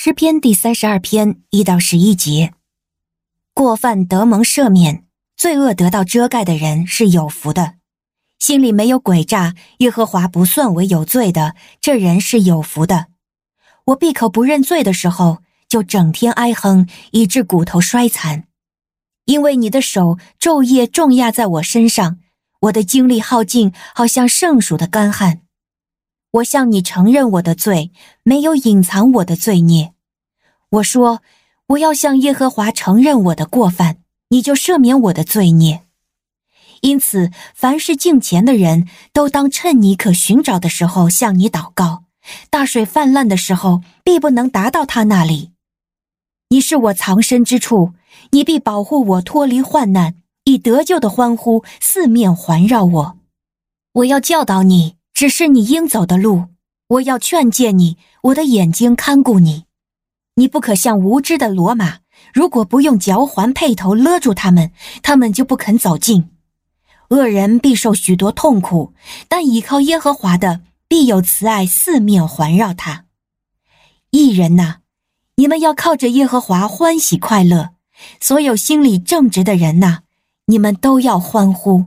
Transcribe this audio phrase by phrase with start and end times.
[0.00, 2.54] 诗篇第三十二篇一到十一节：
[3.52, 5.04] 过犯得蒙赦免，
[5.36, 7.72] 罪恶得到遮盖的人是有福的；
[8.38, 13.06] 心里没有诡诈，耶和华不算为有罪的，这人是有福的。
[13.86, 15.38] 我闭口不认罪的时候，
[15.68, 18.44] 就整天哀哼，以致骨头衰残。
[19.24, 22.20] 因为你的手昼夜重压在我身上，
[22.60, 25.40] 我的精力耗尽，好像盛暑的干旱。
[26.38, 27.90] 我向你承认我的罪，
[28.22, 29.92] 没有隐藏我的罪孽。
[30.70, 31.22] 我说，
[31.68, 33.98] 我要向耶和华承认我的过犯，
[34.28, 35.84] 你就赦免我的罪孽。
[36.82, 42.04] 因此，凡是敬虔的人都当趁你可寻找的时候向你祷告。
[42.50, 45.52] 大水泛滥的时候，必不能达到他那里。
[46.50, 47.94] 你是我藏身之处，
[48.30, 53.18] 你必保护我脱离患难，以得救的欢呼四面环绕我。
[53.92, 54.97] 我要教导你。
[55.18, 56.44] 只是你应走的路，
[56.86, 57.96] 我要劝诫你。
[58.22, 59.64] 我的眼睛看顾你，
[60.36, 61.98] 你不可像无知的骡马，
[62.32, 64.70] 如果不用嚼环配头勒住他们，
[65.02, 66.30] 他们就不肯走近。
[67.08, 68.94] 恶人必受许多痛苦，
[69.28, 73.06] 但倚靠耶和华的必有慈爱四面环绕他。
[74.12, 74.76] 义人呐，
[75.34, 77.70] 你们要靠着耶和华欢喜快乐；
[78.20, 80.02] 所有心里正直的人呐，
[80.46, 81.86] 你们都要欢呼。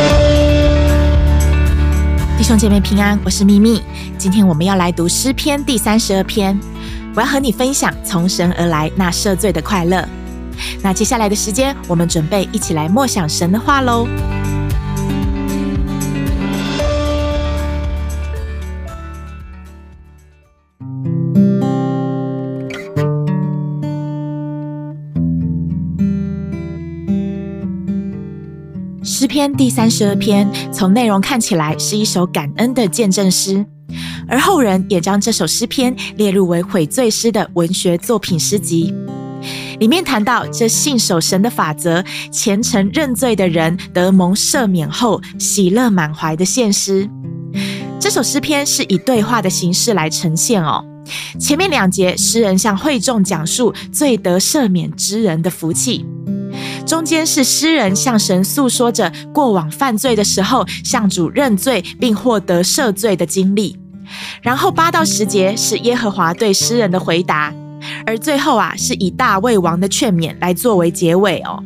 [2.51, 3.81] 众姐妹平安，我是咪咪。
[4.17, 6.59] 今天我们要来读诗篇第三十二篇，
[7.15, 10.05] 我要和你分享从神而来那赦罪的快乐。
[10.83, 14.05] 那接下来的时间，我们准备一起来默想神的话喽。
[29.31, 33.65] 篇第三十二篇，从内容看起来是一首感恩的见证诗，
[34.27, 38.93] 而后人也将这首诗篇列入为悔罪诗的文学作品诗集。
[39.79, 47.09] 里面谈到这信守神的法则、虔诚认罪的人得蒙赦免后喜乐满怀的献诗。
[48.01, 50.83] 这首诗篇是以对话的形式来呈现哦。
[51.39, 56.05] 前面两节，诗人向会众讲述罪得赦免之人的福气。
[56.85, 63.77] 中间是诗人向神诉说着过往犯罪的时候向主认罪并获得赦罪的经历，
[64.41, 67.53] 然后八到十节是耶和华对诗人的回答，
[68.05, 71.63] 而最后啊是以大卫王的劝勉来作为结尾哦。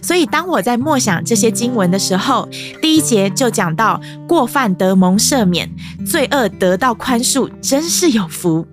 [0.00, 2.48] 所以当我在默想这些经文的时候，
[2.80, 5.68] 第一节就讲到过犯得蒙赦免，
[6.06, 8.64] 罪恶得到宽恕，真是有福。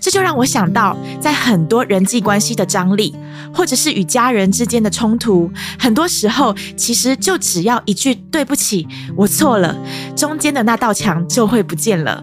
[0.00, 3.14] 这就让我想到，在很多人际关系的张力，
[3.52, 9.76] 或者是与家人之间的冲突，很多时候其实就只要一句“对不起，我错了”，
[10.16, 12.22] 中间的那道墙就会不见了，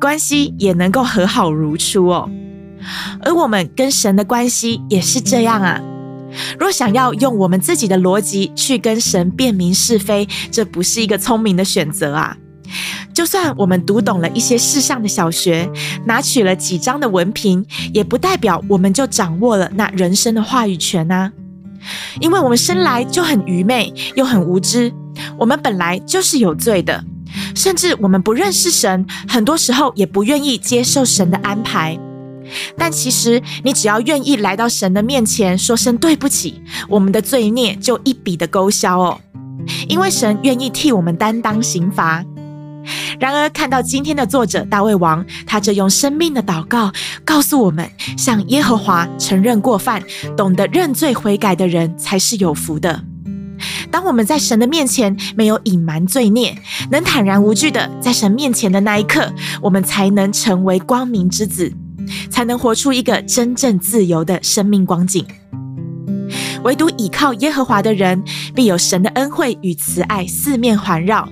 [0.00, 2.30] 关系也能够和好如初哦。
[3.22, 5.80] 而我们跟神的关系也是这样啊。
[6.58, 12.36] 若想要用我们自己的逻辑去跟神辨明是非，这不是一个聪明的选择啊。
[13.14, 15.68] 就算我们读懂了一些世上的小学，
[16.04, 21.32] 拿取了几张的文凭，也不代表我们就掌握了那人生的话语权啊！
[22.20, 24.92] 因为我们生来就很愚昧，又很无知，
[25.38, 27.02] 我们本来就是有罪的，
[27.54, 31.98] 甚至我们不认识神，很多时候也不愿意接受神的安排。
[32.76, 39.20] 但其实，你只要愿意来到神的面前，说声对不起，我们的罪孽就一笔的勾销哦，
[39.88, 42.24] 因为神愿意替我们担当刑罚。
[43.18, 46.92] 然而，看到今天的作者大卫王，他就用生命的祷告
[47.24, 50.02] 告诉我们：向耶和华承认过犯、
[50.36, 53.02] 懂得认罪悔改的人才是有福的。
[53.90, 56.56] 当我们在神的面前没有隐瞒罪孽，
[56.90, 61.72] 能坦然无惧的在神面前的那一刻，我们才能成为光明之子，
[62.30, 65.24] 才能活出一个真正自由的生命光景。
[66.64, 68.22] 唯独倚靠耶和华的人，
[68.54, 71.28] 必有神的恩惠与慈爱四面环绕，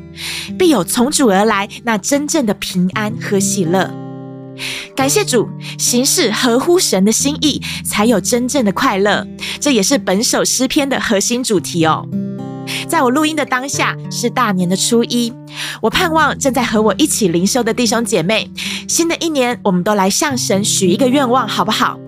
[0.58, 3.90] 必有从主而来那真正的平安和喜乐。
[4.94, 9.26] 感谢主，行事合乎神的心意，才有真正的快乐。
[9.60, 12.06] 这也是本首诗篇的核心主题哦。
[12.88, 15.32] 在我录音的当下是大年的初一，
[15.82, 18.50] 我盼望正在和我一起灵修的弟兄姐妹，
[18.88, 21.98] 新的一年我们都来向神许一个愿望，好不好？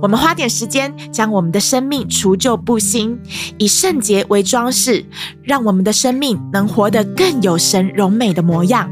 [0.00, 3.18] 我们花点时间，将我们的生命除旧布新，
[3.58, 5.04] 以圣洁为装饰，
[5.42, 8.88] 让我们的生命能活得更有神荣美的模样。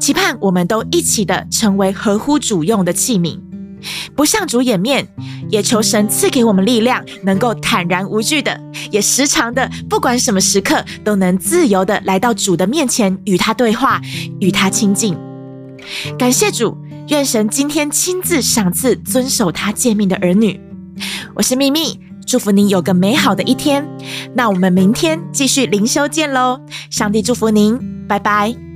[0.00, 3.38] 期盼我们都一起的成为合乎主用的器皿，
[4.16, 5.06] 不向主掩面，
[5.50, 8.58] 也求神赐给我们力量，能够坦然无惧的，
[8.90, 14.00] 也时常的，不管什么时刻，都能自由的来到主的面前，与他对话，
[14.40, 15.14] 与他亲近。
[16.18, 16.76] 感谢主，
[17.08, 20.60] 愿神今天亲自赏赐遵守他诫命的儿女。
[21.34, 23.82] 我是秘密，祝福您有个美好的一天。
[24.34, 26.60] 那我们明天继续灵修见喽，
[26.90, 28.67] 上帝祝福您，拜拜。